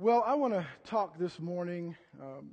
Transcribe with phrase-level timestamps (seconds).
[0.00, 2.50] Well, I want to talk this morning um,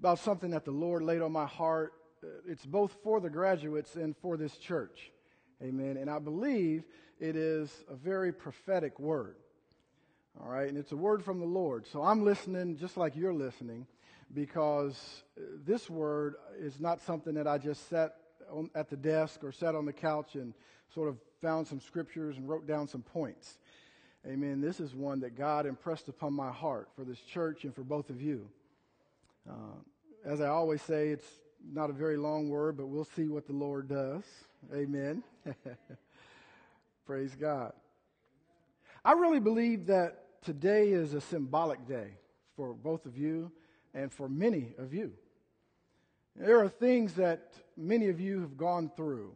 [0.00, 1.92] about something that the Lord laid on my heart.
[2.48, 5.12] It's both for the graduates and for this church.
[5.62, 5.96] Amen.
[5.96, 6.82] And I believe
[7.20, 9.36] it is a very prophetic word.
[10.40, 10.68] All right.
[10.68, 11.86] And it's a word from the Lord.
[11.86, 13.86] So I'm listening just like you're listening
[14.34, 15.22] because
[15.64, 18.16] this word is not something that I just sat
[18.50, 20.54] on, at the desk or sat on the couch and
[20.92, 23.58] sort of found some scriptures and wrote down some points.
[24.24, 24.60] Amen.
[24.60, 28.08] This is one that God impressed upon my heart for this church and for both
[28.08, 28.48] of you.
[29.48, 29.74] Uh,
[30.24, 31.26] as I always say, it's
[31.72, 34.22] not a very long word, but we'll see what the Lord does.
[34.72, 35.24] Amen.
[37.06, 37.72] Praise God.
[39.04, 42.12] I really believe that today is a symbolic day
[42.54, 43.50] for both of you
[43.92, 45.12] and for many of you.
[46.36, 49.32] There are things that many of you have gone through,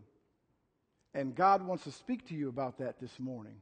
[1.12, 3.56] and God wants to speak to you about that this morning.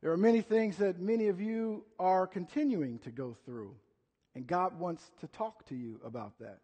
[0.00, 3.74] There are many things that many of you are continuing to go through,
[4.34, 6.58] and God wants to talk to you about that.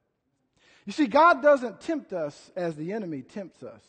[0.87, 3.83] You see, God doesn't tempt us as the enemy tempts us,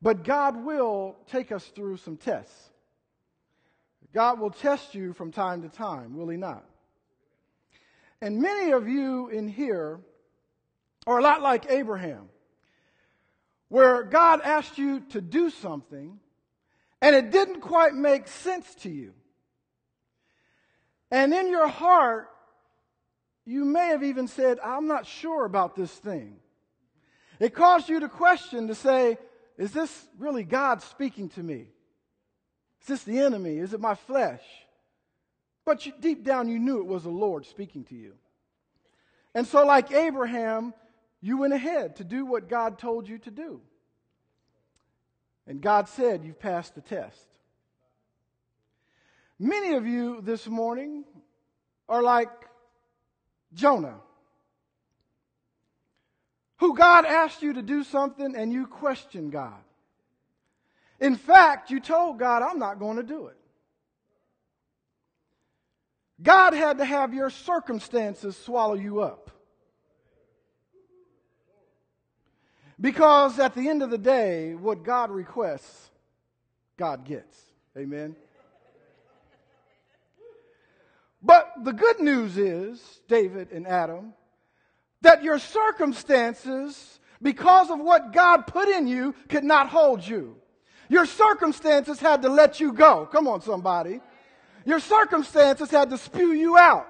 [0.00, 2.70] but God will take us through some tests.
[4.12, 6.64] God will test you from time to time, will He not?
[8.20, 10.00] And many of you in here
[11.06, 12.28] are a lot like Abraham,
[13.68, 16.20] where God asked you to do something
[17.00, 19.12] and it didn't quite make sense to you.
[21.10, 22.28] And in your heart,
[23.44, 26.36] you may have even said, I'm not sure about this thing.
[27.40, 29.16] It caused you to question, to say,
[29.56, 31.68] is this really God speaking to me?
[32.82, 33.58] Is this the enemy?
[33.58, 34.42] Is it my flesh?
[35.64, 38.14] But you, deep down, you knew it was the Lord speaking to you.
[39.34, 40.74] And so, like Abraham,
[41.20, 43.60] you went ahead to do what God told you to do.
[45.48, 47.26] And God said, You've passed the test.
[49.38, 51.04] Many of you this morning
[51.88, 52.30] are like
[53.54, 54.00] Jonah,
[56.58, 59.60] who God asked you to do something and you questioned God.
[61.00, 63.36] In fact, you told God, I'm not going to do it.
[66.20, 69.30] God had to have your circumstances swallow you up.
[72.80, 75.90] Because at the end of the day, what God requests,
[76.76, 77.36] God gets.
[77.76, 78.14] Amen.
[81.22, 84.14] But the good news is, David and Adam,
[85.00, 90.36] that your circumstances, because of what God put in you, could not hold you.
[90.88, 93.06] Your circumstances had to let you go.
[93.06, 94.00] Come on, somebody.
[94.64, 96.86] Your circumstances had to spew you out.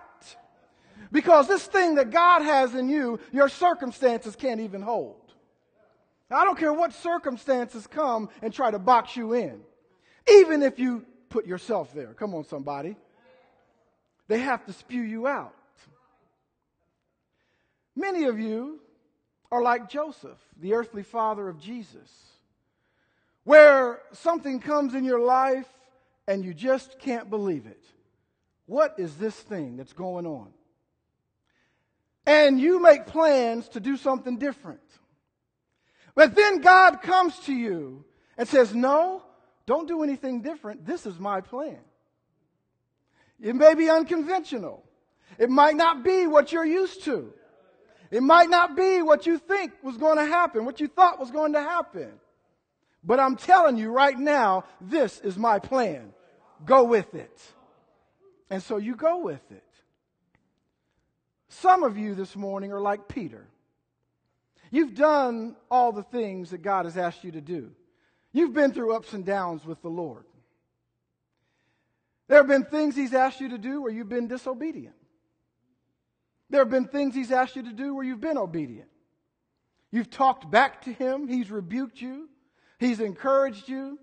[1.10, 5.27] Because this thing that God has in you, your circumstances can't even hold.
[6.30, 9.60] I don't care what circumstances come and try to box you in,
[10.30, 12.14] even if you put yourself there.
[12.14, 12.96] Come on, somebody.
[14.28, 15.54] They have to spew you out.
[17.96, 18.80] Many of you
[19.50, 22.10] are like Joseph, the earthly father of Jesus,
[23.44, 25.66] where something comes in your life
[26.26, 27.82] and you just can't believe it.
[28.66, 30.48] What is this thing that's going on?
[32.26, 34.82] And you make plans to do something different.
[36.14, 38.04] But then God comes to you
[38.36, 39.22] and says, No,
[39.66, 40.86] don't do anything different.
[40.86, 41.78] This is my plan.
[43.40, 44.84] It may be unconventional.
[45.38, 47.32] It might not be what you're used to.
[48.10, 51.30] It might not be what you think was going to happen, what you thought was
[51.30, 52.10] going to happen.
[53.04, 56.12] But I'm telling you right now, this is my plan.
[56.64, 57.40] Go with it.
[58.50, 59.62] And so you go with it.
[61.48, 63.46] Some of you this morning are like Peter.
[64.70, 67.72] You've done all the things that God has asked you to do.
[68.32, 70.24] You've been through ups and downs with the Lord.
[72.28, 74.94] There have been things He's asked you to do where you've been disobedient.
[76.50, 78.88] There have been things He's asked you to do where you've been obedient.
[79.90, 82.28] You've talked back to Him, He's rebuked you,
[82.78, 83.98] He's encouraged you,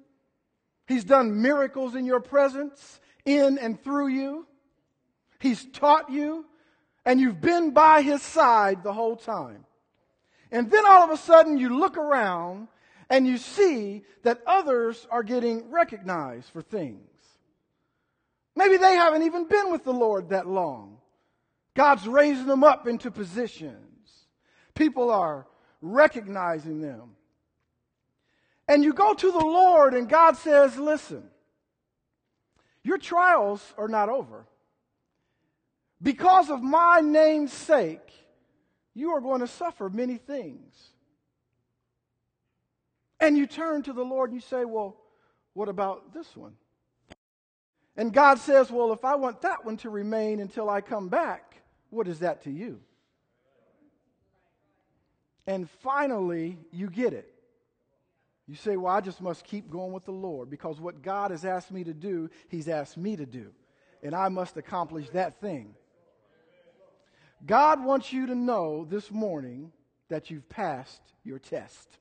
[0.88, 4.48] He's done miracles in your presence, in and through you.
[5.40, 6.46] He's taught you,
[7.06, 9.65] and you've been by His side the whole time.
[10.52, 12.68] And then all of a sudden you look around
[13.10, 17.00] and you see that others are getting recognized for things.
[18.56, 20.98] Maybe they haven't even been with the Lord that long.
[21.76, 24.28] God's raising them up into positions.
[24.74, 25.46] People are
[25.82, 27.16] recognizing them.
[28.68, 31.24] And you go to the Lord and God says, listen,
[32.84, 34.46] your trials are not over.
[36.02, 38.12] Because of my name's sake,
[38.96, 40.74] you are going to suffer many things.
[43.20, 44.96] And you turn to the Lord and you say, Well,
[45.54, 46.54] what about this one?
[47.98, 51.62] And God says, Well, if I want that one to remain until I come back,
[51.90, 52.80] what is that to you?
[55.48, 57.32] And finally, you get it.
[58.48, 61.46] You say, Well, I just must keep going with the Lord because what God has
[61.46, 63.52] asked me to do, He's asked me to do.
[64.04, 65.74] And I must accomplish that thing.
[67.44, 69.72] God wants you to know this morning
[70.10, 71.98] that you've passed your test.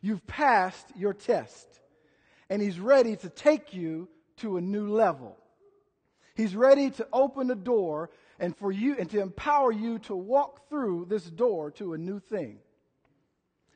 [0.00, 1.66] You've passed your test.
[2.48, 4.08] And He's ready to take you
[4.38, 5.36] to a new level.
[6.34, 10.68] He's ready to open the door and for you and to empower you to walk
[10.70, 12.58] through this door to a new thing.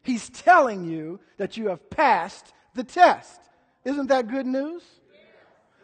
[0.03, 3.41] He's telling you that you have passed the test.
[3.85, 4.83] Isn't that good news?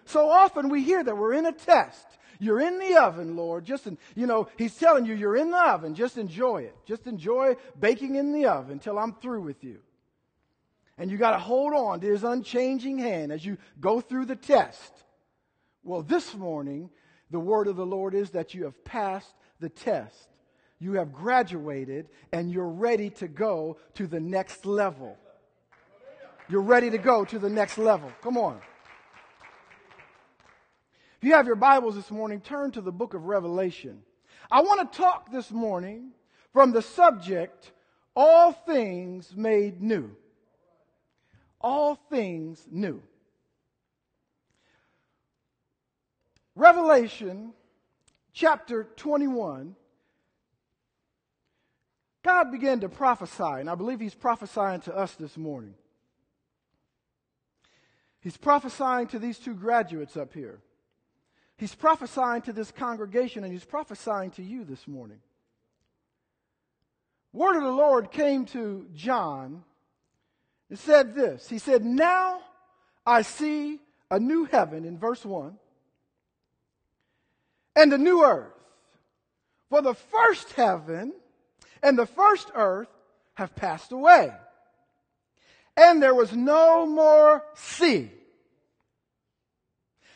[0.07, 2.07] So often we hear that we're in a test.
[2.41, 3.65] You're in the oven, Lord.
[3.65, 5.95] Just, in, you know, He's telling you you're in the oven.
[5.95, 6.77] Just enjoy it.
[6.87, 9.79] Just enjoy baking in the oven until I'm through with you.
[10.99, 14.37] And you got to hold on to His unchanging hand as you go through the
[14.37, 14.93] test.
[15.85, 16.91] Well, this morning,
[17.31, 20.31] the word of the Lord is that you have passed the test
[20.81, 25.17] you have graduated and you're ready to go to the next level.
[26.49, 28.11] You're ready to go to the next level.
[28.23, 28.61] Come on.
[31.21, 34.01] If you have your Bibles this morning, turn to the book of Revelation.
[34.51, 36.13] I want to talk this morning
[36.55, 37.73] from the subject,
[38.17, 40.17] All Things Made New.
[41.61, 43.03] All Things New.
[46.55, 47.53] Revelation
[48.33, 49.77] chapter 21
[52.23, 55.75] God began to prophesy, and I believe He's prophesying to us this morning.
[58.21, 60.61] He's prophesying to these two graduates up here.
[61.61, 65.19] He's prophesying to this congregation, and He's prophesying to you this morning.
[67.35, 69.63] Word of the Lord came to John
[70.71, 72.41] and said this He said, Now
[73.07, 73.79] I see
[74.11, 75.59] a new heaven, in verse 1,
[77.77, 78.55] and a new earth.
[79.69, 81.13] For the first heaven
[81.83, 82.89] and the first earth
[83.35, 84.33] have passed away.
[85.77, 88.11] And there was no more sea.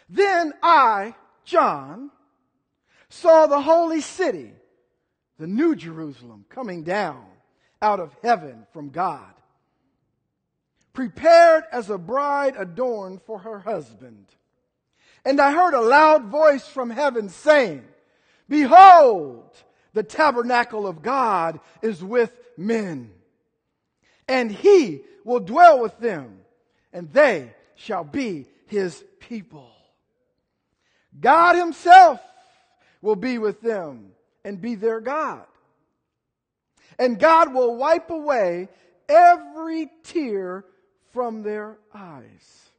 [0.09, 1.15] Then I,
[1.45, 2.11] John,
[3.09, 4.53] saw the holy city,
[5.39, 7.25] the new Jerusalem, coming down
[7.81, 9.33] out of heaven from God,
[10.93, 14.27] prepared as a bride adorned for her husband.
[15.25, 17.85] And I heard a loud voice from heaven saying,
[18.49, 19.51] Behold,
[19.93, 23.11] the tabernacle of God is with men.
[24.29, 26.41] And he will dwell with them,
[26.93, 29.71] and they shall be his people.
[31.19, 32.21] God himself
[33.01, 34.13] will be with them
[34.45, 35.45] and be their God.
[36.99, 38.69] And God will wipe away
[39.09, 40.65] every tear
[41.13, 42.71] from their eyes.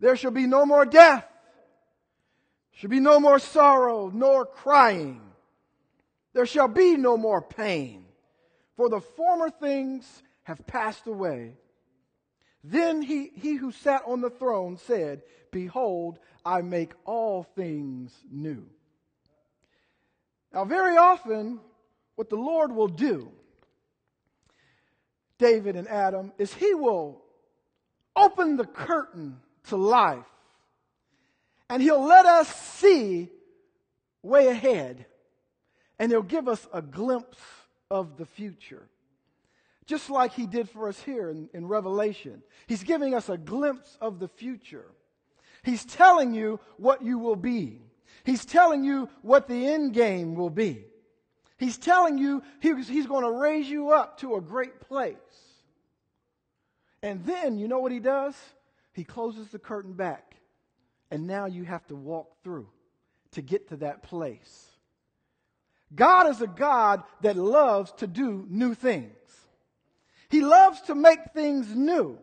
[0.00, 1.24] There shall be no more death,
[2.72, 5.26] There shall be no more sorrow, nor crying
[6.36, 8.04] there shall be no more pain,
[8.76, 11.54] for the former things have passed away.
[12.68, 15.22] Then he, he who sat on the throne said,
[15.52, 18.66] Behold, I make all things new.
[20.52, 21.60] Now, very often,
[22.16, 23.30] what the Lord will do,
[25.38, 27.22] David and Adam, is he will
[28.16, 29.36] open the curtain
[29.68, 30.24] to life
[31.70, 33.28] and he'll let us see
[34.22, 35.06] way ahead
[36.00, 37.38] and he'll give us a glimpse
[37.92, 38.88] of the future.
[39.86, 42.42] Just like he did for us here in, in, Revelation.
[42.66, 44.86] He's giving us a glimpse of the future.
[45.62, 47.82] He's telling you what you will be.
[48.24, 50.84] He's telling you what the end game will be.
[51.58, 55.16] He's telling you he's, he's going to raise you up to a great place.
[57.02, 58.34] And then, you know what he does?
[58.92, 60.34] He closes the curtain back.
[61.10, 62.68] And now you have to walk through
[63.32, 64.66] to get to that place.
[65.94, 69.12] God is a God that loves to do new things.
[70.28, 72.18] He loves to make things new.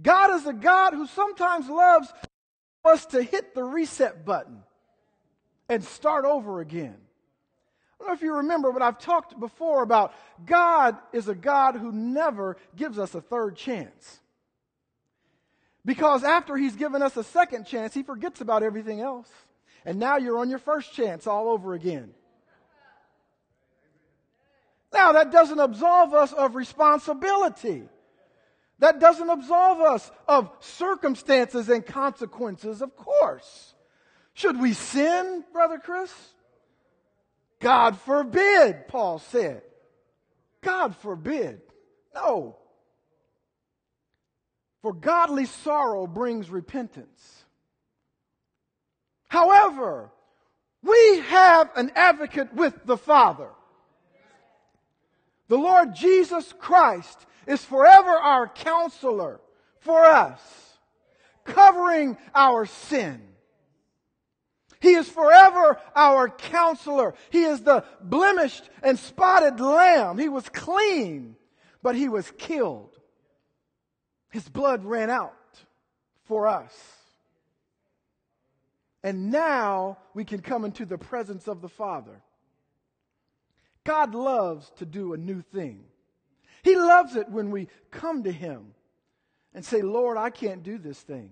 [0.00, 2.12] God is a God who sometimes loves
[2.84, 4.62] us to hit the reset button
[5.68, 6.96] and start over again.
[6.96, 10.12] I don't know if you remember, but I've talked before about
[10.44, 14.20] God is a God who never gives us a third chance.
[15.84, 19.30] Because after He's given us a second chance, He forgets about everything else.
[19.84, 22.14] And now you're on your first chance all over again.
[24.94, 27.82] Now, that doesn't absolve us of responsibility.
[28.78, 33.74] That doesn't absolve us of circumstances and consequences, of course.
[34.34, 36.12] Should we sin, Brother Chris?
[37.58, 39.62] God forbid, Paul said.
[40.62, 41.60] God forbid.
[42.14, 42.56] No.
[44.80, 47.44] For godly sorrow brings repentance,
[49.26, 50.12] However,
[50.84, 53.48] we have an advocate with the Father.
[55.48, 59.40] The Lord Jesus Christ is forever our counselor
[59.80, 60.40] for us,
[61.44, 63.20] covering our sin.
[64.80, 67.14] He is forever our counselor.
[67.30, 70.18] He is the blemished and spotted lamb.
[70.18, 71.36] He was clean,
[71.82, 72.98] but he was killed.
[74.30, 75.32] His blood ran out
[76.24, 76.72] for us.
[79.02, 82.22] And now we can come into the presence of the Father.
[83.84, 85.84] God loves to do a new thing.
[86.62, 88.74] He loves it when we come to Him
[89.54, 91.30] and say, Lord, I can't do this thing.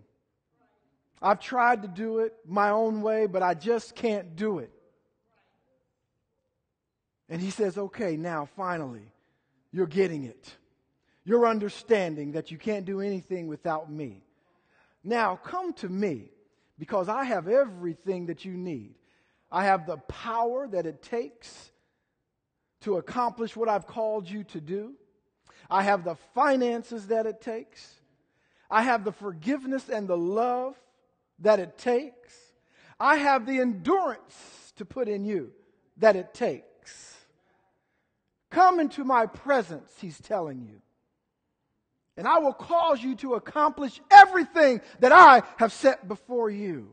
[1.22, 4.70] I've tried to do it my own way, but I just can't do it.
[7.28, 9.10] And He says, okay, now finally,
[9.72, 10.54] you're getting it.
[11.24, 14.22] You're understanding that you can't do anything without me.
[15.02, 16.30] Now come to me
[16.78, 18.94] because I have everything that you need.
[19.50, 21.71] I have the power that it takes
[22.82, 24.94] to accomplish what I've called you to do.
[25.70, 27.94] I have the finances that it takes.
[28.70, 30.74] I have the forgiveness and the love
[31.40, 32.34] that it takes.
[32.98, 35.52] I have the endurance to put in you
[35.98, 37.16] that it takes.
[38.50, 40.80] Come into my presence, he's telling you.
[42.16, 46.90] And I will cause you to accomplish everything that I have set before you.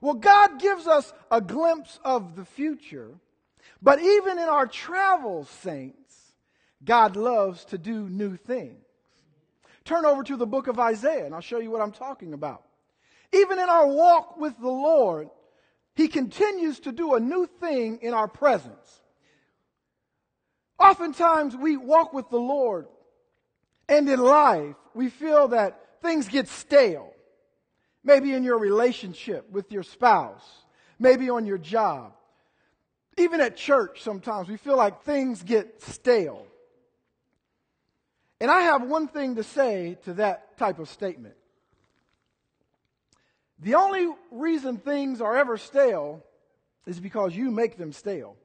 [0.00, 3.18] Well, God gives us a glimpse of the future,
[3.82, 6.32] but even in our travels, saints,
[6.84, 8.84] God loves to do new things.
[9.84, 12.62] Turn over to the book of Isaiah, and I'll show you what I'm talking about.
[13.32, 15.30] Even in our walk with the Lord,
[15.94, 19.00] He continues to do a new thing in our presence.
[20.78, 22.86] Oftentimes, we walk with the Lord
[23.90, 27.12] and in life, we feel that things get stale.
[28.04, 30.48] Maybe in your relationship with your spouse,
[30.98, 32.12] maybe on your job.
[33.20, 36.46] Even at church, sometimes we feel like things get stale.
[38.40, 41.34] And I have one thing to say to that type of statement.
[43.58, 46.24] The only reason things are ever stale
[46.86, 48.36] is because you make them stale.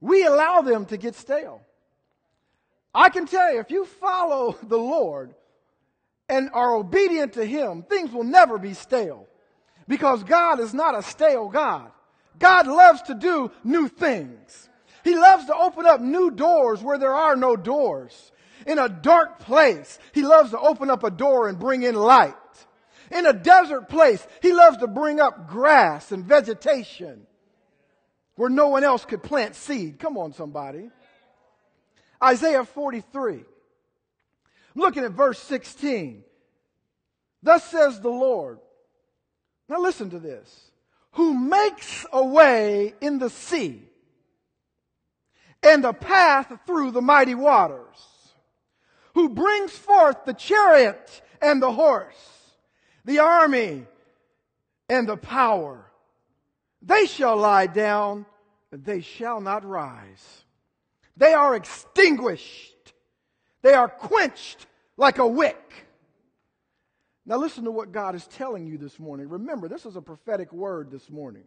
[0.00, 1.60] We allow them to get stale.
[2.94, 5.34] I can tell you, if you follow the Lord
[6.30, 9.28] and are obedient to Him, things will never be stale.
[9.86, 11.90] Because God is not a stale God.
[12.40, 14.68] God loves to do new things.
[15.04, 18.32] He loves to open up new doors where there are no doors.
[18.66, 22.34] In a dark place, He loves to open up a door and bring in light.
[23.10, 27.26] In a desert place, He loves to bring up grass and vegetation
[28.36, 29.98] where no one else could plant seed.
[29.98, 30.90] Come on, somebody.
[32.22, 33.34] Isaiah 43.
[33.34, 33.42] I'm
[34.74, 36.22] looking at verse 16.
[37.42, 38.60] Thus says the Lord.
[39.68, 40.69] Now listen to this.
[41.12, 43.82] Who makes a way in the sea
[45.62, 47.96] and a path through the mighty waters.
[49.14, 52.14] Who brings forth the chariot and the horse,
[53.04, 53.86] the army
[54.88, 55.84] and the power.
[56.82, 58.24] They shall lie down,
[58.70, 60.44] they shall not rise.
[61.16, 62.94] They are extinguished.
[63.62, 65.86] They are quenched like a wick.
[67.26, 69.28] Now, listen to what God is telling you this morning.
[69.28, 71.44] Remember, this is a prophetic word this morning.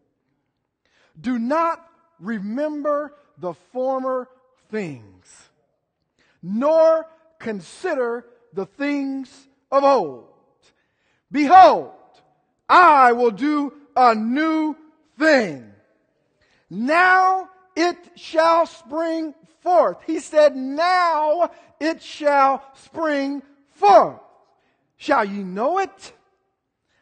[1.20, 1.86] Do not
[2.20, 4.30] remember the former
[4.70, 5.50] things,
[6.42, 7.08] nor
[7.39, 10.30] consider the things of old.
[11.32, 11.92] Behold,
[12.70, 14.75] I will do a new
[15.18, 15.72] thing.
[16.70, 19.98] Now it shall spring forth.
[20.06, 24.20] He said, now it shall spring forth.
[25.03, 26.13] Shall you know it?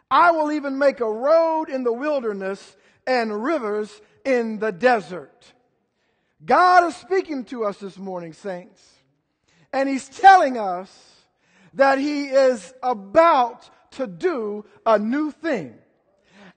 [0.09, 5.53] I will even make a road in the wilderness and rivers in the desert.
[6.43, 8.83] God is speaking to us this morning, saints.
[9.71, 10.89] And He's telling us
[11.75, 15.75] that He is about to do a new thing.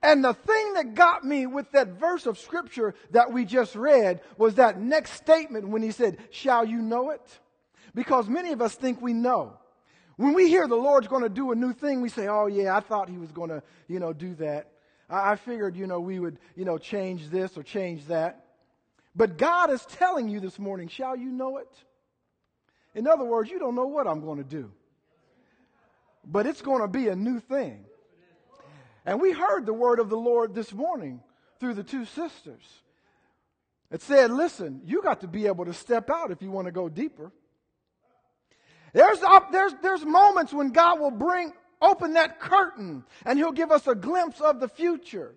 [0.02, 4.22] And the thing that got me with that verse of scripture that we just read
[4.38, 7.38] was that next statement when he said, Shall you know it?
[7.94, 9.58] Because many of us think we know.
[10.16, 12.76] When we hear the Lord's going to do a new thing, we say, Oh, yeah,
[12.76, 14.70] I thought he was going to, you know, do that.
[15.10, 18.44] I, I figured, you know, we would, you know, change this or change that.
[19.16, 21.70] But God is telling you this morning, Shall you know it?
[22.94, 24.70] In other words, you don't know what I'm going to do.
[26.24, 27.84] But it's going to be a new thing.
[29.04, 31.20] And we heard the word of the Lord this morning
[31.60, 32.62] through the two sisters.
[33.90, 36.72] It said, listen, you got to be able to step out if you want to
[36.72, 37.30] go deeper.
[38.94, 39.18] There's,
[39.52, 43.94] there's, there's moments when God will bring open that curtain and He'll give us a
[43.94, 45.34] glimpse of the future.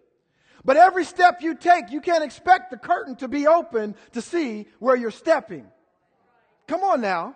[0.64, 4.68] But every step you take, you can't expect the curtain to be open to see
[4.80, 5.66] where you're stepping.
[6.68, 7.36] Come on now.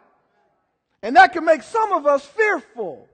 [1.02, 3.10] And that can make some of us fearful.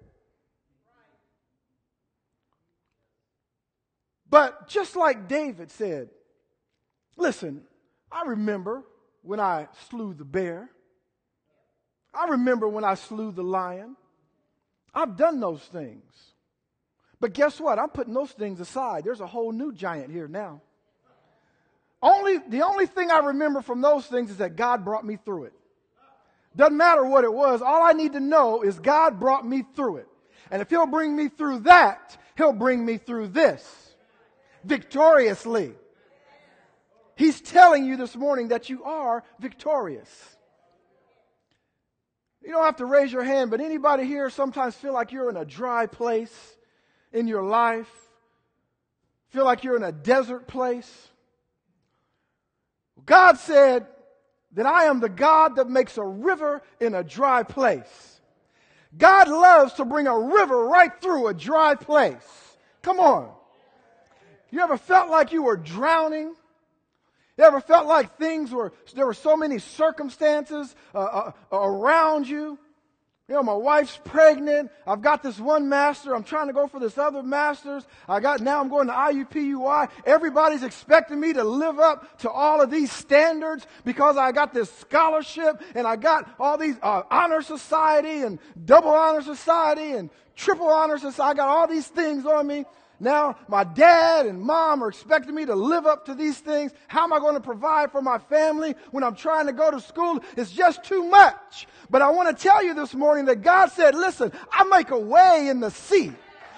[4.29, 6.09] But just like David said,
[7.15, 7.61] listen,
[8.11, 8.83] I remember
[9.21, 10.69] when I slew the bear.
[12.17, 13.95] I remember when I slew the lion.
[14.93, 16.03] I've done those things.
[17.19, 17.79] But guess what?
[17.79, 19.03] I'm putting those things aside.
[19.03, 20.61] There's a whole new giant here now.
[22.01, 25.45] Only, the only thing I remember from those things is that God brought me through
[25.45, 25.53] it.
[26.55, 27.61] Doesn't matter what it was.
[27.61, 30.07] All I need to know is God brought me through it.
[30.49, 33.95] And if He'll bring me through that, He'll bring me through this
[34.63, 35.73] victoriously.
[37.15, 40.36] He's telling you this morning that you are victorious.
[42.47, 45.35] You don't have to raise your hand, but anybody here sometimes feel like you're in
[45.35, 46.55] a dry place
[47.11, 47.91] in your life?
[49.31, 51.09] Feel like you're in a desert place?
[53.05, 53.85] God said
[54.53, 58.21] that I am the God that makes a river in a dry place.
[58.97, 62.55] God loves to bring a river right through a dry place.
[62.81, 63.29] Come on.
[64.51, 66.33] You ever felt like you were drowning?
[67.37, 72.57] You ever felt like things were, there were so many circumstances uh, uh, around you?
[73.29, 74.71] You know, my wife's pregnant.
[74.87, 76.15] I've got this one master.
[76.15, 77.85] I'm trying to go for this other master's.
[78.07, 79.89] I got, now I'm going to IUPUI.
[80.05, 84.71] Everybody's expecting me to live up to all of these standards because I got this
[84.71, 90.69] scholarship and I got all these uh, honor society and double honor society and triple
[90.69, 91.31] honor society.
[91.31, 92.63] I got all these things on me.
[92.99, 96.71] Now my dad and mom are expecting me to live up to these things.
[96.87, 99.79] How am I going to provide for my family when I'm trying to go to
[99.79, 100.19] school?
[100.35, 101.67] It's just too much.
[101.89, 104.99] But I want to tell you this morning that God said, listen, I make a
[104.99, 106.11] way in the sea.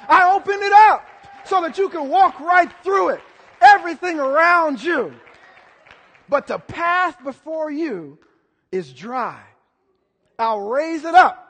[0.07, 1.07] I open it up
[1.45, 3.21] so that you can walk right through it.
[3.61, 5.13] Everything around you.
[6.29, 8.17] But the path before you
[8.71, 9.41] is dry.
[10.37, 11.45] I'll raise it up.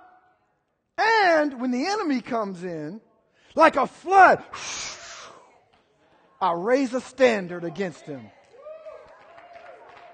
[0.98, 3.02] And when the enemy comes in,
[3.60, 4.44] like a flood.
[6.42, 8.32] I raise a standard against him.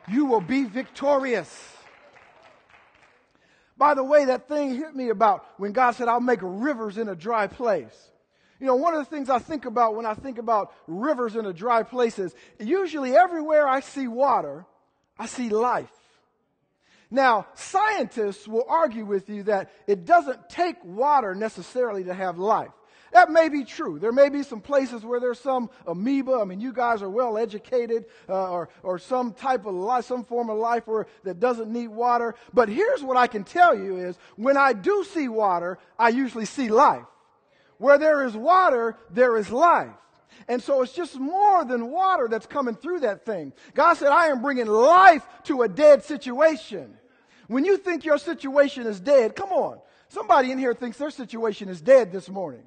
[0.09, 1.71] You will be victorious.
[3.77, 7.07] By the way, that thing hit me about when God said, I'll make rivers in
[7.07, 8.11] a dry place.
[8.59, 11.45] You know, one of the things I think about when I think about rivers in
[11.45, 14.65] a dry place is usually everywhere I see water,
[15.19, 15.89] I see life.
[17.11, 22.71] Now, scientists will argue with you that it doesn't take water necessarily to have life.
[23.11, 23.99] That may be true.
[23.99, 26.33] There may be some places where there's some amoeba.
[26.33, 30.23] I mean, you guys are well educated, uh, or, or some type of life, some
[30.25, 32.35] form of life where, that doesn't need water.
[32.53, 36.45] But here's what I can tell you is when I do see water, I usually
[36.45, 37.05] see life.
[37.77, 39.91] Where there is water, there is life.
[40.47, 43.53] And so it's just more than water that's coming through that thing.
[43.73, 46.97] God said, I am bringing life to a dead situation.
[47.47, 49.79] When you think your situation is dead, come on.
[50.09, 52.63] Somebody in here thinks their situation is dead this morning.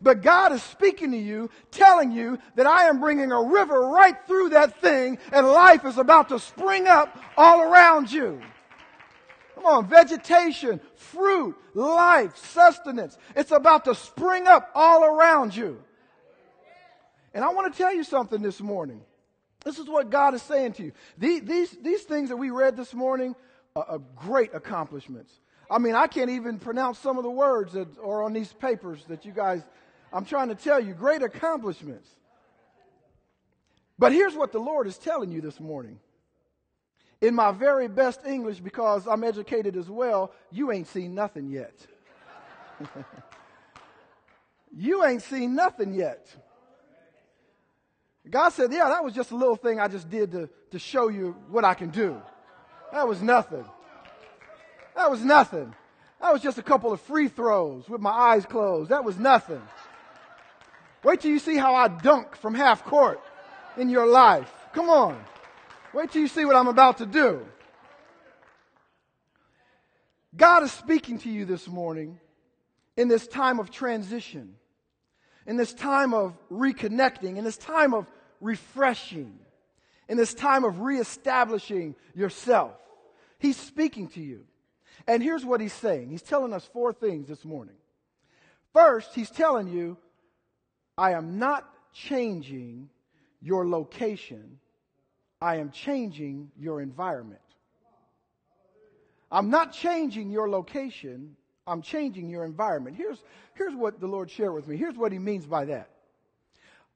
[0.00, 4.16] But God is speaking to you, telling you that I am bringing a river right
[4.26, 8.40] through that thing and life is about to spring up all around you.
[9.54, 13.16] Come on, vegetation, fruit, life, sustenance.
[13.34, 15.82] It's about to spring up all around you.
[17.32, 19.00] And I want to tell you something this morning.
[19.64, 20.92] This is what God is saying to you.
[21.18, 23.34] These, these, these things that we read this morning
[23.74, 25.32] are, are great accomplishments.
[25.70, 29.04] I mean, I can't even pronounce some of the words that are on these papers
[29.08, 29.62] that you guys
[30.12, 32.08] I'm trying to tell you great accomplishments.
[33.98, 35.98] But here's what the Lord is telling you this morning.
[37.20, 41.74] In my very best English, because I'm educated as well, you ain't seen nothing yet.
[44.76, 46.26] you ain't seen nothing yet.
[48.28, 51.08] God said, Yeah, that was just a little thing I just did to, to show
[51.08, 52.20] you what I can do.
[52.92, 53.64] That was nothing.
[54.94, 55.74] That was nothing.
[56.20, 58.90] That was just a couple of free throws with my eyes closed.
[58.90, 59.62] That was nothing.
[61.06, 63.20] Wait till you see how I dunk from half court
[63.76, 64.52] in your life.
[64.72, 65.16] Come on.
[65.94, 67.46] Wait till you see what I'm about to do.
[70.36, 72.18] God is speaking to you this morning
[72.96, 74.56] in this time of transition,
[75.46, 78.08] in this time of reconnecting, in this time of
[78.40, 79.38] refreshing,
[80.08, 82.74] in this time of reestablishing yourself.
[83.38, 84.40] He's speaking to you.
[85.06, 86.10] And here's what he's saying.
[86.10, 87.76] He's telling us four things this morning.
[88.72, 89.98] First, he's telling you
[90.98, 92.88] I am not changing
[93.40, 94.58] your location,
[95.40, 97.40] I am changing your environment.
[99.30, 102.96] I'm not changing your location, I'm changing your environment.
[102.96, 103.22] Here's,
[103.54, 104.76] here's what the Lord shared with me.
[104.76, 105.90] Here's what He means by that.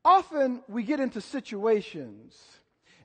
[0.04, 2.40] Often we get into situations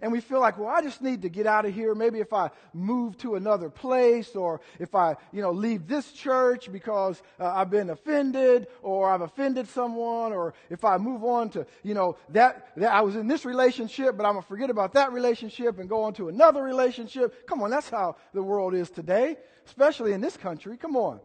[0.01, 1.95] and we feel like, well, I just need to get out of here.
[1.95, 6.71] Maybe if I move to another place or if I, you know, leave this church
[6.71, 11.65] because uh, I've been offended or I've offended someone or if I move on to,
[11.83, 14.93] you know, that, that I was in this relationship, but I'm going to forget about
[14.93, 17.47] that relationship and go on to another relationship.
[17.47, 20.77] Come on, that's how the world is today, especially in this country.
[20.77, 21.19] Come on.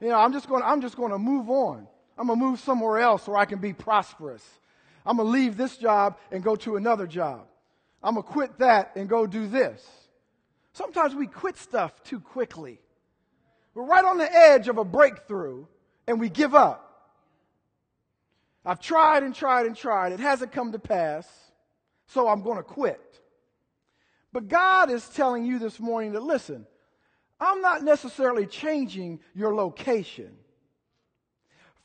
[0.00, 1.86] You know, I'm just going, I'm just going to move on.
[2.16, 4.44] I'm going to move somewhere else where I can be prosperous.
[5.06, 7.46] I'm going to leave this job and go to another job.
[8.02, 9.84] I'm going to quit that and go do this.
[10.72, 12.78] Sometimes we quit stuff too quickly.
[13.74, 15.66] We're right on the edge of a breakthrough
[16.06, 16.84] and we give up.
[18.64, 20.12] I've tried and tried and tried.
[20.12, 21.26] It hasn't come to pass,
[22.06, 23.20] so I'm going to quit.
[24.32, 26.66] But God is telling you this morning that listen,
[27.40, 30.36] I'm not necessarily changing your location.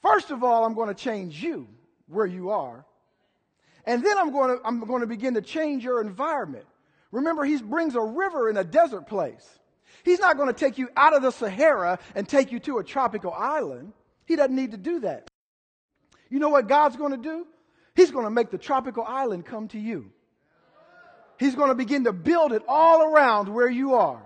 [0.01, 1.67] First of all, I'm going to change you
[2.07, 2.85] where you are.
[3.85, 6.65] And then I'm going to, I'm going to begin to change your environment.
[7.11, 9.47] Remember, he brings a river in a desert place.
[10.03, 12.83] He's not going to take you out of the Sahara and take you to a
[12.83, 13.93] tropical island.
[14.25, 15.29] He doesn't need to do that.
[16.29, 17.45] You know what God's going to do?
[17.95, 20.11] He's going to make the tropical island come to you.
[21.39, 24.21] He's going to begin to build it all around where you are.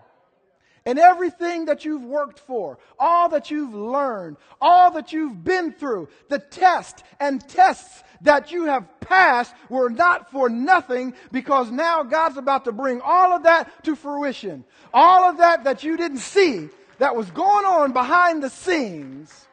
[0.87, 6.07] And everything that you've worked for, all that you've learned, all that you've been through,
[6.29, 12.37] the test and tests that you have passed were not for nothing because now God's
[12.37, 14.63] about to bring all of that to fruition.
[14.93, 16.69] All of that that you didn't see
[16.99, 19.45] that was going on behind the scenes.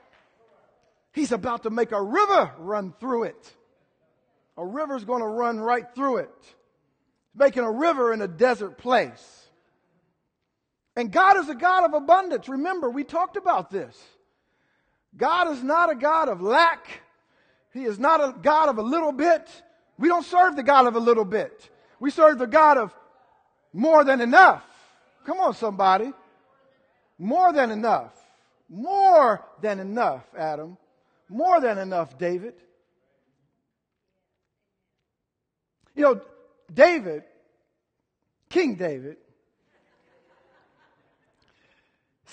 [1.12, 3.56] He's about to make a river run through it.
[4.56, 6.54] A river's going to run right through it.
[7.34, 9.43] Making a river in a desert place.
[10.96, 12.48] And God is a God of abundance.
[12.48, 14.00] Remember, we talked about this.
[15.16, 17.00] God is not a God of lack.
[17.72, 19.48] He is not a God of a little bit.
[19.98, 21.68] We don't serve the God of a little bit.
[22.00, 22.94] We serve the God of
[23.72, 24.64] more than enough.
[25.26, 26.12] Come on, somebody.
[27.18, 28.12] More than enough.
[28.68, 30.76] More than enough, Adam.
[31.28, 32.54] More than enough, David.
[35.94, 36.20] You know,
[36.72, 37.22] David,
[38.48, 39.16] King David,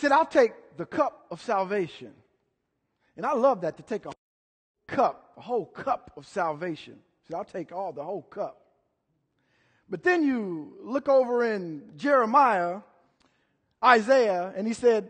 [0.01, 2.11] said, I'll take the cup of salvation.
[3.15, 4.11] And I love that to take a
[4.87, 6.97] cup, a whole cup of salvation.
[7.27, 8.57] See, I'll take all the whole cup.
[9.89, 12.79] But then you look over in Jeremiah,
[13.83, 15.09] Isaiah, and he said,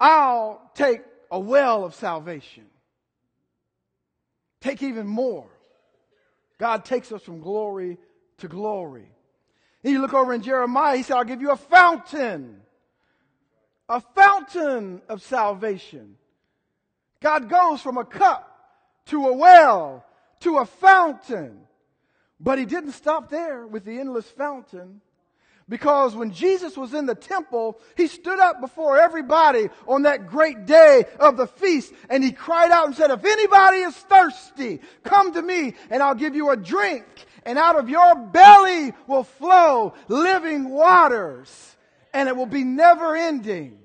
[0.00, 2.64] I'll take a well of salvation.
[4.60, 5.46] Take even more.
[6.58, 7.98] God takes us from glory
[8.38, 9.08] to glory.
[9.82, 12.62] And you look over in Jeremiah, he said, I'll give you a fountain,
[13.88, 16.16] a fountain of salvation.
[17.20, 18.50] God goes from a cup
[19.06, 20.04] to a well,
[20.40, 21.60] to a fountain.
[22.40, 25.00] But he didn't stop there with the endless fountain.
[25.66, 30.66] Because when Jesus was in the temple, he stood up before everybody on that great
[30.66, 35.32] day of the feast and he cried out and said, if anybody is thirsty, come
[35.32, 37.06] to me and I'll give you a drink
[37.46, 41.73] and out of your belly will flow living waters
[42.14, 43.78] and it will be never ending.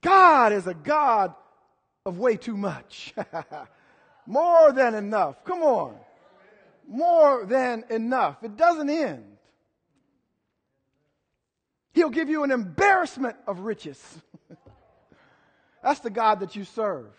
[0.00, 1.34] God is a God
[2.04, 3.14] of way too much.
[4.26, 5.44] More than enough.
[5.44, 5.96] Come on.
[6.88, 8.42] More than enough.
[8.42, 9.24] It doesn't end.
[11.92, 14.02] He'll give you an embarrassment of riches.
[15.82, 17.12] That's the God that you serve.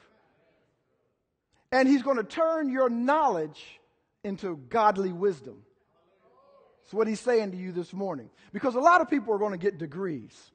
[1.71, 3.79] And He's going to turn your knowledge
[4.23, 5.62] into godly wisdom.
[6.85, 8.29] That's what He's saying to you this morning.
[8.53, 10.51] Because a lot of people are going to get degrees.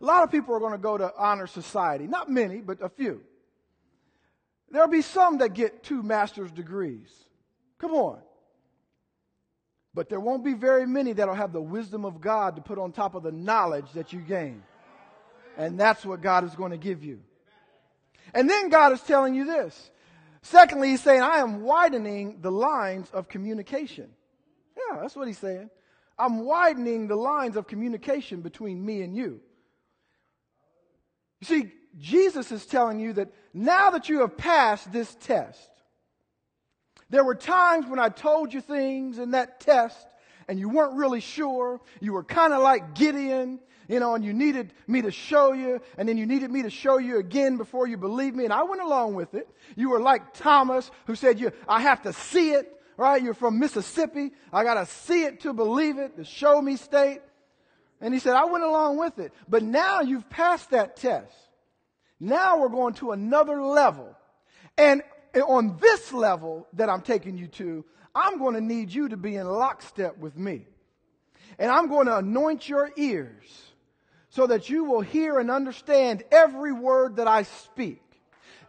[0.00, 2.06] A lot of people are going to go to honor society.
[2.06, 3.20] Not many, but a few.
[4.70, 7.10] There'll be some that get two master's degrees.
[7.78, 8.20] Come on.
[9.92, 12.90] But there won't be very many that'll have the wisdom of God to put on
[12.90, 14.62] top of the knowledge that you gain.
[15.58, 17.20] And that's what God is going to give you.
[18.32, 19.90] And then God is telling you this.
[20.40, 24.08] Secondly, He's saying, I am widening the lines of communication.
[24.90, 25.70] Yeah, that's what He's saying.
[26.18, 29.40] I'm widening the lines of communication between me and you.
[31.40, 35.70] You see, Jesus is telling you that now that you have passed this test,
[37.10, 40.06] there were times when I told you things in that test
[40.48, 41.80] and you weren't really sure.
[42.00, 45.80] You were kind of like Gideon, you know, and you needed me to show you,
[45.98, 48.62] and then you needed me to show you again before you believed me, and I
[48.62, 49.48] went along with it.
[49.76, 53.22] You were like Thomas, who said, you, I have to see it, right?
[53.22, 54.32] You're from Mississippi.
[54.52, 57.20] I got to see it to believe it, the show me state.
[58.00, 59.32] And he said, I went along with it.
[59.48, 61.32] But now you've passed that test.
[62.20, 64.14] Now we're going to another level.
[64.76, 65.02] And
[65.34, 69.36] on this level that I'm taking you to, I'm going to need you to be
[69.36, 70.66] in lockstep with me.
[71.58, 73.44] And I'm going to anoint your ears
[74.30, 78.02] so that you will hear and understand every word that I speak.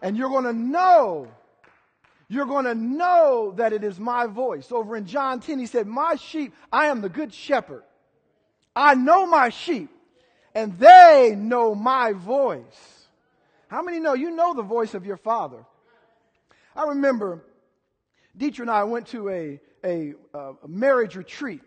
[0.01, 1.27] And you're going to know,
[2.27, 4.71] you're going to know that it is my voice.
[4.71, 7.83] Over in John 10, he said, My sheep, I am the good shepherd.
[8.75, 9.89] I know my sheep,
[10.53, 13.07] and they know my voice.
[13.67, 15.65] How many know you know the voice of your father?
[16.75, 17.43] I remember
[18.35, 21.61] Dietrich and I went to a, a, uh, a marriage retreat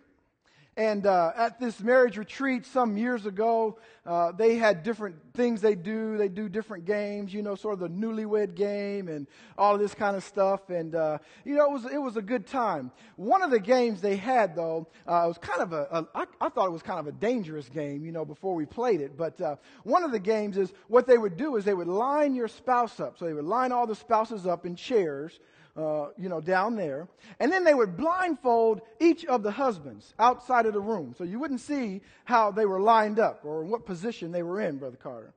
[0.79, 5.75] and uh, at this marriage retreat some years ago, uh, they had different things they
[5.75, 6.17] do.
[6.17, 9.27] They do different games, you know, sort of the newlywed game and
[9.59, 10.71] all of this kind of stuff.
[10.71, 12.93] And, uh, you know, it was, it was a good time.
[13.17, 16.49] One of the games they had, though, uh, was kind of a, a I, I
[16.49, 19.17] thought it was kind of a dangerous game, you know, before we played it.
[19.17, 22.37] But uh, one of the games is what they would do is they would line
[22.37, 23.19] your spouse up.
[23.19, 25.41] So they would line all the spouses up in chairs
[25.79, 27.09] uh, you know, down there.
[27.39, 31.15] And then they would blindfold each of the husbands outside of the room.
[31.17, 34.79] So you wouldn't see how they were lined up or what position they were in,
[34.79, 35.33] Brother Carter.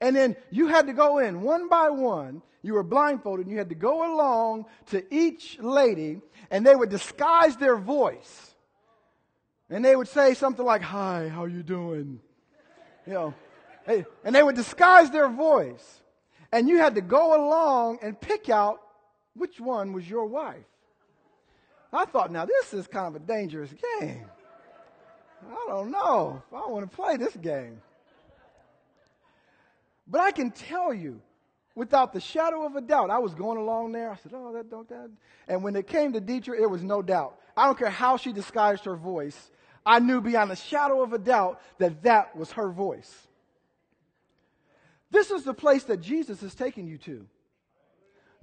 [0.00, 2.42] And then you had to go in one by one.
[2.62, 6.90] You were blindfolded and you had to go along to each lady and they would
[6.90, 8.54] disguise their voice.
[9.70, 12.20] And they would say something like, Hi, how you doing?
[13.06, 13.34] You know,
[13.86, 16.00] and they would disguise their voice.
[16.50, 18.80] And you had to go along and pick out
[19.34, 20.64] which one was your wife?
[21.92, 24.24] I thought, now this is kind of a dangerous game.
[25.48, 27.80] I don't know if I want to play this game.
[30.06, 31.20] But I can tell you,
[31.74, 34.10] without the shadow of a doubt, I was going along there.
[34.10, 35.10] I said, oh, that don't that.
[35.48, 37.38] And when it came to Dietrich, it was no doubt.
[37.56, 39.50] I don't care how she disguised her voice.
[39.86, 43.12] I knew beyond a shadow of a doubt that that was her voice.
[45.10, 47.26] This is the place that Jesus is taking you to.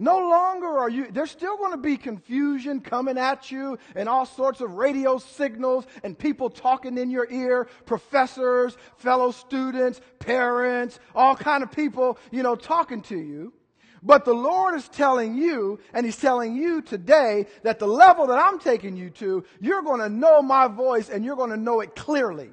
[0.01, 4.25] No longer are you, there's still going to be confusion coming at you and all
[4.25, 11.35] sorts of radio signals and people talking in your ear, professors, fellow students, parents, all
[11.35, 13.53] kind of people, you know, talking to you.
[14.01, 18.39] But the Lord is telling you, and He's telling you today, that the level that
[18.39, 21.79] I'm taking you to, you're going to know my voice and you're going to know
[21.79, 22.49] it clearly.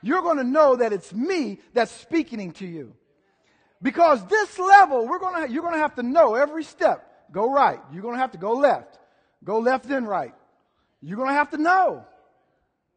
[0.00, 2.94] You're going to know that it's me that's speaking to you.
[3.80, 7.04] Because this level, we're gonna, you're going to have to know every step.
[7.30, 7.78] Go right.
[7.92, 8.98] You're going to have to go left.
[9.44, 10.34] Go left then right.
[11.00, 12.04] You're going to have to know.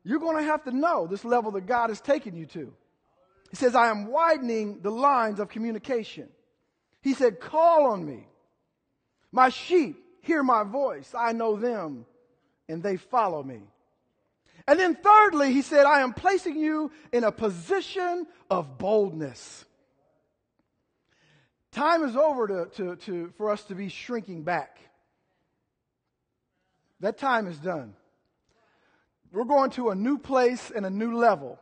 [0.04, 2.74] You're going to have to know this level that God is taking you to.
[3.52, 6.30] He says, I am widening the lines of communication.
[7.02, 8.28] He said, Call on me.
[9.32, 11.14] My sheep hear my voice.
[11.18, 12.06] I know them
[12.68, 13.60] and they follow me.
[14.68, 19.66] And then, thirdly, he said, I am placing you in a position of boldness.
[21.72, 24.80] Time is over to, to, to, for us to be shrinking back.
[27.00, 27.94] That time is done.
[29.32, 31.58] We're going to a new place and a new level.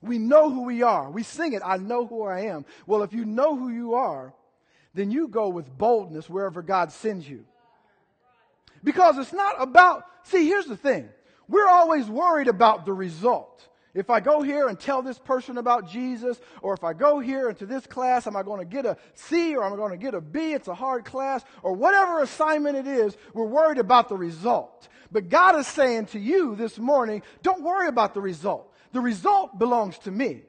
[0.00, 1.08] We know who we are.
[1.08, 2.64] We sing it, I know who I am.
[2.86, 4.34] Well, if you know who you are,
[4.94, 7.44] then you go with boldness wherever God sends you.
[8.82, 11.08] Because it's not about, see, here's the thing.
[11.48, 13.68] We're always worried about the result.
[13.94, 17.50] If I go here and tell this person about Jesus, or if I go here
[17.50, 19.98] into this class, am I going to get a C or am I going to
[19.98, 20.54] get a B?
[20.54, 24.88] It's a hard class, or whatever assignment it is, we're worried about the result.
[25.10, 28.74] But God is saying to you this morning, don't worry about the result.
[28.92, 30.42] The result belongs to me.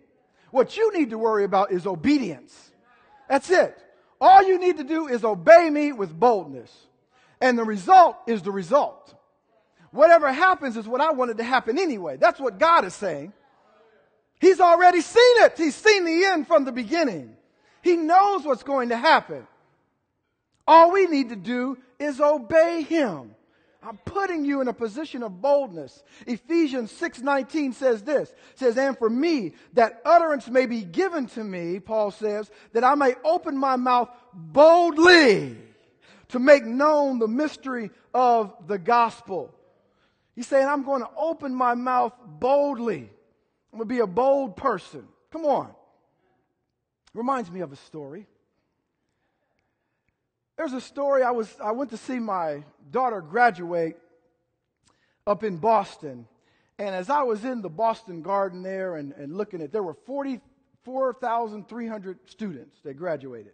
[0.51, 2.71] What you need to worry about is obedience.
[3.27, 3.77] That's it.
[4.21, 6.71] All you need to do is obey me with boldness.
[7.41, 9.15] And the result is the result.
[9.93, 12.17] Whatever happens is what I wanted to happen anyway.
[12.17, 13.31] That's what God is saying.
[14.39, 15.53] He's already seen it.
[15.55, 17.37] He's seen the end from the beginning.
[17.83, 19.47] He knows what's going to happen.
[20.67, 23.35] All we need to do is obey him.
[23.83, 26.03] I'm putting you in a position of boldness.
[26.25, 28.33] Ephesians 6:19 says this.
[28.55, 32.95] Says, "And for me that utterance may be given to me," Paul says, "that I
[32.95, 35.55] may open my mouth boldly
[36.29, 39.53] to make known the mystery of the gospel."
[40.35, 43.11] He's saying, I'm going to open my mouth boldly.
[43.71, 45.07] I'm going to be a bold person.
[45.31, 45.69] Come on.
[47.13, 48.25] Reminds me of a story.
[50.57, 53.97] There's a story I was I went to see my daughter graduate
[55.25, 56.27] up in Boston.
[56.77, 59.93] And as I was in the Boston Garden there and, and looking at there were
[59.93, 63.53] 44,300 students that graduated.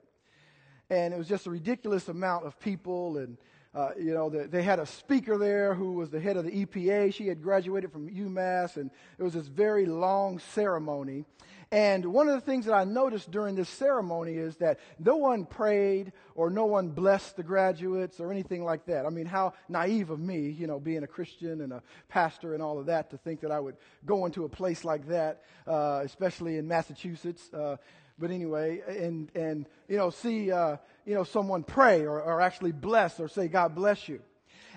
[0.89, 3.37] And it was just a ridiculous amount of people and
[3.73, 6.65] uh, you know, the, they had a speaker there who was the head of the
[6.65, 7.13] EPA.
[7.13, 11.25] She had graduated from UMass, and it was this very long ceremony.
[11.71, 15.45] And one of the things that I noticed during this ceremony is that no one
[15.45, 19.05] prayed or no one blessed the graduates or anything like that.
[19.05, 22.63] I mean, how naive of me, you know, being a Christian and a pastor and
[22.63, 26.01] all of that, to think that I would go into a place like that, uh,
[26.03, 27.53] especially in Massachusetts.
[27.53, 27.77] Uh,
[28.19, 32.71] but anyway, and and you know, see uh, you know someone pray or, or actually
[32.71, 34.21] bless or say God bless you.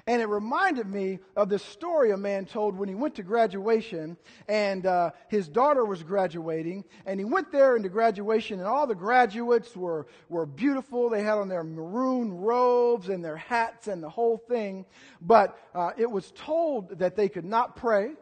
[0.07, 4.17] And it reminded me of this story a man told when he went to graduation
[4.49, 6.85] and uh, his daughter was graduating.
[7.07, 11.09] And he went there into graduation and all the graduates were, were beautiful.
[11.09, 14.87] They had on their maroon robes and their hats and the whole thing.
[15.21, 18.15] But uh, it was told that they could not pray.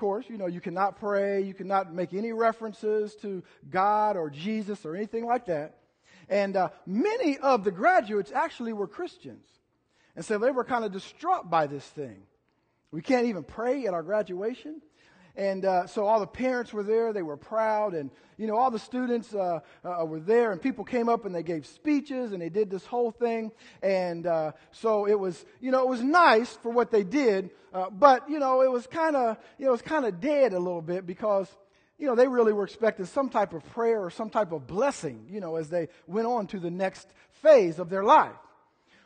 [0.00, 1.42] Course, you know, you cannot pray.
[1.42, 5.76] You cannot make any references to God or Jesus or anything like that.
[6.30, 9.46] And uh, many of the graduates actually were Christians.
[10.16, 12.22] And so they were kind of distraught by this thing.
[12.90, 14.80] We can't even pray at our graduation.
[15.36, 17.12] And uh, so all the parents were there.
[17.12, 17.94] They were proud.
[17.94, 20.52] And, you know, all the students uh, uh, were there.
[20.52, 23.52] And people came up and they gave speeches and they did this whole thing.
[23.82, 27.50] And uh, so it was, you know, it was nice for what they did.
[27.72, 30.52] Uh, but, you know, it was kind of, you know, it was kind of dead
[30.52, 31.48] a little bit because,
[31.98, 35.26] you know, they really were expecting some type of prayer or some type of blessing,
[35.30, 37.08] you know, as they went on to the next
[37.42, 38.32] phase of their life.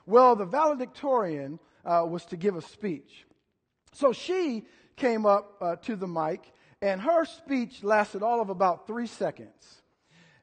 [0.07, 3.27] Well, the valedictorian uh, was to give a speech.
[3.93, 4.65] So she
[4.97, 9.83] came up uh, to the mic, and her speech lasted all of about three seconds.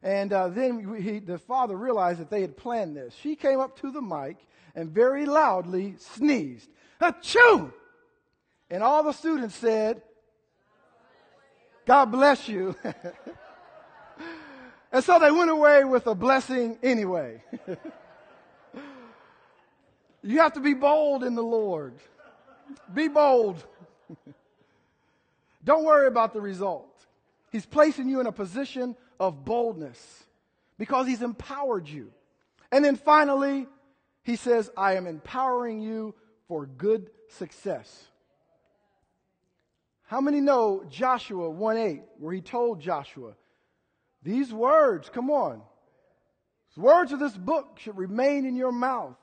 [0.04, 3.14] And uh, then he, the father realized that they had planned this.
[3.16, 4.38] She came up to the mic
[4.74, 7.72] and very loudly sneezed, Achoo!
[8.70, 10.02] And all the students said,
[11.86, 12.76] God bless you.
[14.92, 17.44] and so they went away with a blessing anyway.
[20.24, 21.94] You have to be bold in the Lord.
[22.94, 23.64] Be bold.
[25.64, 27.06] Don't worry about the result.
[27.52, 30.24] He's placing you in a position of boldness
[30.78, 32.12] because He's empowered you.
[32.72, 33.68] And then finally,
[34.24, 36.16] He says, I am empowering you
[36.48, 38.08] for good success.
[40.04, 43.34] How many know Joshua 1 8, where he told Joshua,
[44.22, 45.62] These words, come on,
[46.76, 49.16] the words of this book should remain in your mouth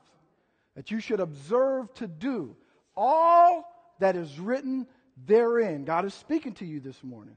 [0.75, 2.55] that you should observe to do
[2.95, 4.87] all that is written
[5.25, 5.85] therein.
[5.85, 7.35] God is speaking to you this morning.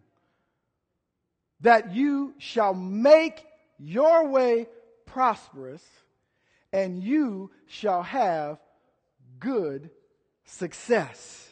[1.61, 3.45] That you shall make
[3.79, 4.67] your way
[5.07, 5.85] prosperous
[6.73, 8.59] and you shall have
[9.39, 9.91] good
[10.45, 11.49] success.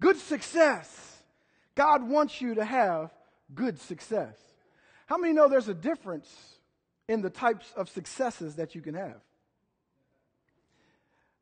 [0.00, 1.18] Good success.
[1.74, 3.12] God wants you to have
[3.54, 4.36] good success.
[5.06, 6.28] How many know there's a difference
[7.08, 9.20] in the types of successes that you can have?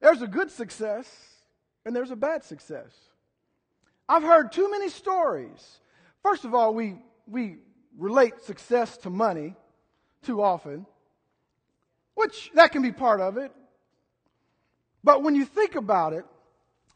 [0.00, 1.08] There's a good success
[1.84, 2.90] and there's a bad success.
[4.08, 5.80] I've heard too many stories.
[6.22, 7.58] First of all, we, we
[7.96, 9.54] relate success to money
[10.22, 10.86] too often,
[12.14, 13.52] which that can be part of it.
[15.04, 16.24] But when you think about it,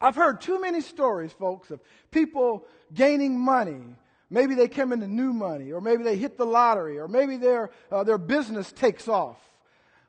[0.01, 1.79] I've heard too many stories, folks, of
[2.11, 3.95] people gaining money.
[4.29, 7.69] Maybe they come into new money, or maybe they hit the lottery, or maybe their,
[7.91, 9.39] uh, their business takes off.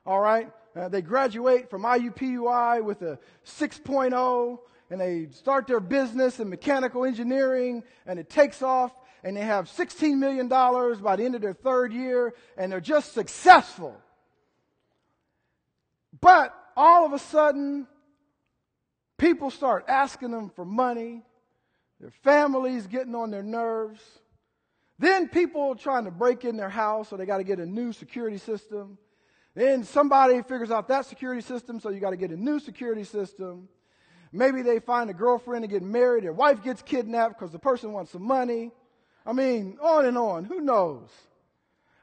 [0.05, 0.51] All right?
[0.75, 7.05] Uh, they graduate from IUPUI with a 6.0 and they start their business in mechanical
[7.05, 8.91] engineering and it takes off
[9.23, 13.13] and they have $16 million by the end of their third year and they're just
[13.13, 13.95] successful.
[16.21, 17.87] But all of a sudden,
[19.17, 21.23] people start asking them for money.
[21.99, 24.01] Their families getting on their nerves.
[24.97, 27.91] Then people trying to break in their house, so they got to get a new
[27.91, 28.97] security system.
[29.53, 33.03] Then somebody figures out that security system, so you got to get a new security
[33.03, 33.69] system.
[34.31, 36.23] Maybe they find a girlfriend and get married.
[36.23, 38.71] Their wife gets kidnapped because the person wants some money.
[39.25, 40.45] I mean, on and on.
[40.45, 41.09] Who knows?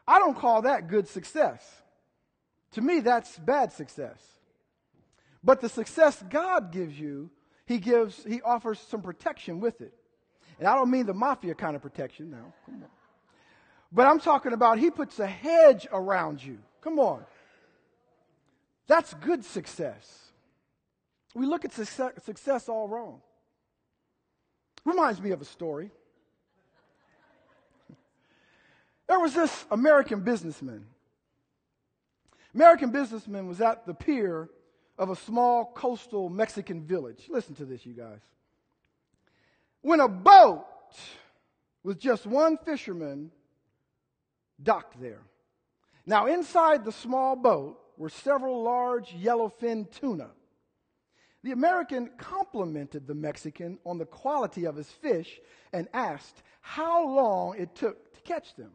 [0.07, 1.83] I don't call that good success.
[2.73, 4.19] To me, that's bad success.
[5.45, 7.31] But the success God gives you,
[7.67, 9.93] He gives, He offers some protection with it.
[10.59, 12.53] And I don't mean the mafia kind of protection now.
[12.67, 12.89] Come on.
[13.91, 16.59] But I'm talking about He puts a hedge around you.
[16.81, 17.25] Come on.
[18.87, 20.22] That's good success.
[21.35, 23.21] We look at success, all wrong.
[24.85, 25.91] Reminds me of a story.
[29.09, 30.87] There was this American businessman.
[32.55, 34.49] American businessman was at the pier
[34.97, 37.27] of a small coastal Mexican village.
[37.29, 38.21] Listen to this, you guys.
[39.83, 40.65] When a boat
[41.83, 43.31] with just one fisherman
[44.63, 45.23] docked there.
[46.07, 50.31] Now, inside the small boat were several large yellowfin tuna.
[51.43, 55.41] The American complimented the Mexican on the quality of his fish
[55.73, 58.71] and asked how long it took to catch them.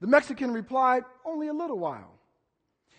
[0.00, 2.14] The Mexican replied, Only a little while.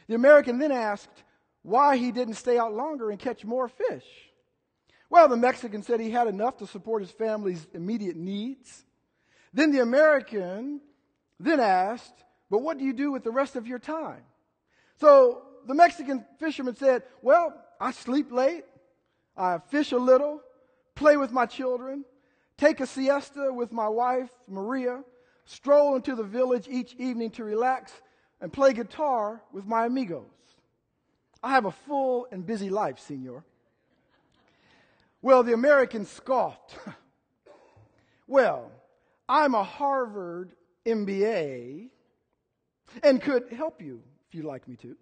[0.07, 1.23] The American then asked
[1.61, 4.05] why he didn't stay out longer and catch more fish.
[5.09, 8.85] Well, the Mexican said he had enough to support his family's immediate needs.
[9.53, 10.81] Then the American
[11.39, 14.23] then asked, But what do you do with the rest of your time?
[15.01, 18.65] So the Mexican fisherman said, Well, I sleep late,
[19.37, 20.41] I fish a little,
[20.95, 22.03] play with my children,
[22.57, 25.03] take a siesta with my wife, Maria,
[25.45, 27.93] stroll into the village each evening to relax,
[28.41, 30.25] and play guitar with my amigos.
[31.41, 33.45] I have a full and busy life, senor.
[35.21, 36.77] Well, the American scoffed.
[38.27, 38.71] well,
[39.27, 40.53] I'm a Harvard
[40.85, 41.89] MBA
[43.03, 44.95] and could help you if you'd like me to.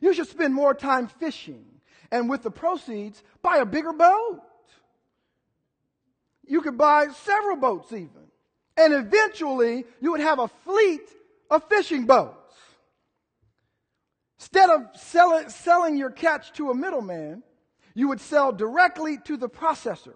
[0.00, 1.64] You should spend more time fishing
[2.10, 4.40] and with the proceeds, buy a bigger boat.
[6.46, 8.28] You could buy several boats even.
[8.76, 11.08] And eventually, you would have a fleet
[11.50, 12.38] of fishing boats.
[14.38, 17.42] Instead of sell selling your catch to a middleman,
[17.94, 20.14] you would sell directly to the processor,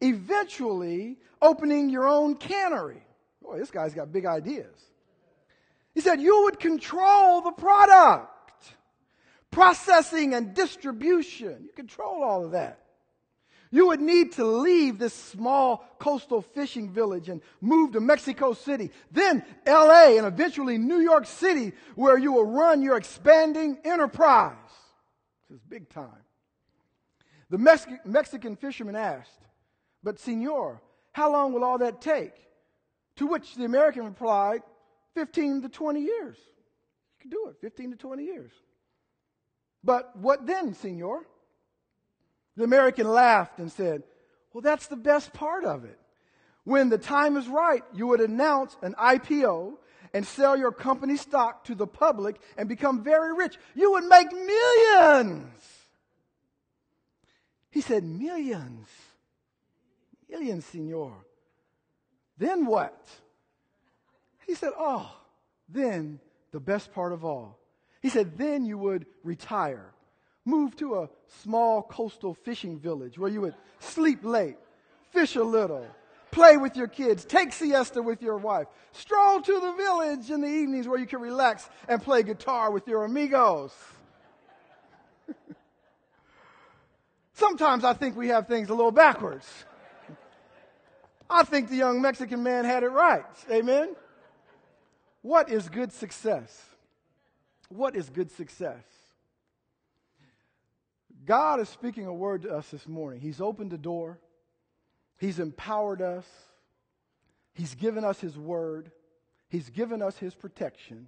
[0.00, 3.02] eventually opening your own cannery.
[3.42, 4.76] Boy, this guy's got big ideas.
[5.94, 8.29] He said you would control the product,
[9.50, 11.64] processing and distribution.
[11.64, 12.78] You control all of that.
[13.72, 18.90] You would need to leave this small coastal fishing village and move to Mexico City,
[19.12, 24.56] then LA, and eventually New York City, where you will run your expanding enterprise.
[25.48, 26.08] This is big time.
[27.48, 29.38] The Mexican fisherman asked,
[30.02, 30.80] But, senor,
[31.12, 32.34] how long will all that take?
[33.16, 34.62] To which the American replied,
[35.14, 36.36] 15 to 20 years.
[36.38, 38.50] You can do it, 15 to 20 years.
[39.82, 41.26] But what then, senor?
[42.56, 44.02] The American laughed and said,
[44.52, 45.98] Well, that's the best part of it.
[46.64, 49.74] When the time is right, you would announce an IPO
[50.12, 53.56] and sell your company stock to the public and become very rich.
[53.74, 55.48] You would make millions.
[57.70, 58.88] He said, Millions.
[60.28, 61.24] Millions, senor.
[62.38, 63.06] Then what?
[64.46, 65.10] He said, Oh,
[65.68, 66.20] then
[66.52, 67.59] the best part of all.
[68.00, 69.92] He said, Then you would retire
[70.44, 71.08] Move to a
[71.42, 74.56] small coastal fishing village where you would sleep late,
[75.10, 75.86] fish a little,
[76.30, 80.48] play with your kids, take siesta with your wife, stroll to the village in the
[80.48, 83.72] evenings where you can relax and play guitar with your amigos.
[87.34, 89.46] Sometimes I think we have things a little backwards.
[91.28, 93.24] I think the young Mexican man had it right.
[93.50, 93.94] Amen.
[95.22, 96.69] What is good success?
[97.70, 98.82] What is good success?
[101.24, 103.20] God is speaking a word to us this morning.
[103.20, 104.18] He's opened the door,
[105.18, 106.26] He's empowered us,
[107.54, 108.90] He's given us His word,
[109.48, 111.06] He's given us His protection,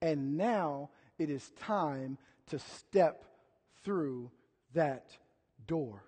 [0.00, 2.18] and now it is time
[2.48, 3.24] to step
[3.82, 4.30] through
[4.74, 5.10] that
[5.66, 6.04] door.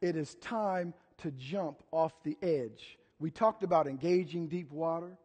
[0.00, 2.98] It is time to jump off the edge.
[3.18, 5.18] We talked about engaging deep water.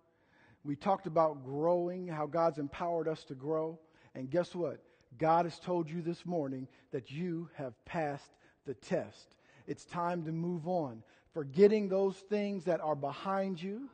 [0.64, 3.80] We talked about growing, how God's empowered us to grow.
[4.14, 4.84] And guess what?
[5.18, 8.32] God has told you this morning that you have passed
[8.66, 9.36] the test.
[9.68, 11.03] It's time to move on,
[11.34, 13.89] forgetting those things that are behind you,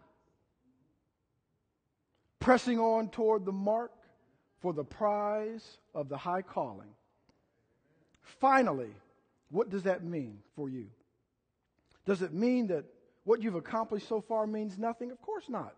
[2.40, 3.92] pressing on toward the mark
[4.60, 6.90] for the prize of the high calling.
[8.40, 8.92] Finally,
[9.50, 10.88] what does that mean for you?
[12.06, 12.86] Does it mean that
[13.24, 15.12] what you've accomplished so far means nothing?
[15.12, 15.76] Of course not.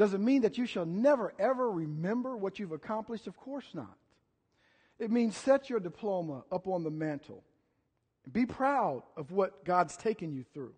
[0.00, 3.26] Does it mean that you shall never, ever remember what you've accomplished?
[3.26, 3.98] Of course not.
[4.98, 7.44] It means set your diploma up on the mantle.
[8.32, 10.72] Be proud of what God's taken you through.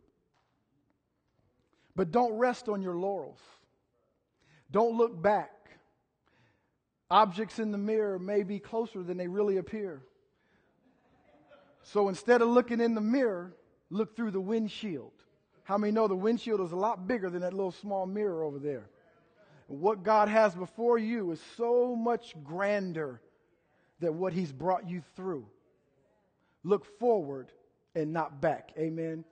[1.94, 3.38] But don't rest on your laurels.
[4.72, 5.70] Don't look back.
[7.08, 10.02] Objects in the mirror may be closer than they really appear.
[11.84, 13.54] So instead of looking in the mirror,
[13.88, 15.12] look through the windshield.
[15.62, 18.58] How many know the windshield is a lot bigger than that little small mirror over
[18.58, 18.88] there?
[19.72, 23.20] What God has before you is so much grander
[24.00, 25.46] than what He's brought you through.
[26.64, 27.50] Look forward
[27.94, 28.70] and not back.
[28.78, 29.24] Amen.